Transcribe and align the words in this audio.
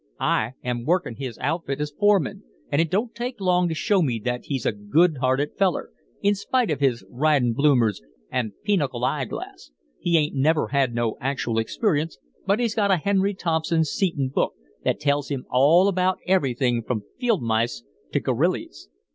I 0.19 0.53
am 0.63 0.83
workin' 0.85 1.17
his 1.17 1.37
outfit 1.37 1.79
as 1.79 1.91
foreman, 1.91 2.43
and 2.71 2.81
it 2.81 2.89
don't 2.89 3.13
take 3.13 3.39
long 3.39 3.67
to 3.69 3.75
show 3.75 4.01
me 4.01 4.19
that 4.25 4.45
he's 4.45 4.65
a 4.65 4.71
good 4.71 5.17
hearted 5.17 5.51
feller, 5.59 5.91
in 6.23 6.33
spite 6.33 6.71
of 6.71 6.79
his 6.79 7.05
ridin' 7.07 7.53
bloomers 7.53 8.01
an' 8.31 8.53
pinochle 8.63 9.05
eye 9.05 9.25
glass. 9.25 9.69
He 9.99 10.17
ain't 10.17 10.33
never 10.33 10.69
had 10.69 10.95
no 10.95 11.17
actual 11.21 11.59
experience, 11.59 12.17
but 12.47 12.59
he's 12.59 12.73
got 12.73 12.89
a 12.89 12.97
Henry 12.97 13.35
Thompson 13.35 13.83
Seton 13.85 14.29
book 14.29 14.55
that 14.83 14.99
tells 14.99 15.29
him 15.29 15.45
all 15.51 15.87
about 15.87 16.17
everything 16.25 16.81
from 16.81 17.03
field 17.19 17.43
mice 17.43 17.83
to 18.11 18.19
gorrillys. 18.19 18.87